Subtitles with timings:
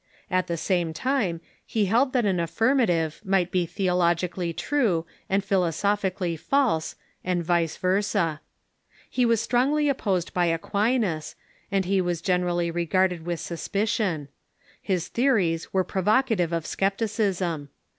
[0.31, 6.35] At the same time, he held that an affirmative might be theologically true and philosophically
[6.35, 8.41] false, and vice versa.
[9.11, 11.35] He was strongly opposed by Aquinas,
[11.71, 14.29] and he was generally regarded with sus picion.
[14.81, 17.69] His theories were provocative of scepticism.